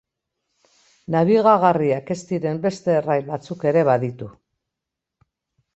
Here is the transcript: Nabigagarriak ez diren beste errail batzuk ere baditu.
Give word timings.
Nabigagarriak 1.15 2.11
ez 2.15 2.19
diren 2.31 2.59
beste 2.65 2.97
errail 3.03 3.29
batzuk 3.31 3.69
ere 3.75 3.87
baditu. 3.91 4.33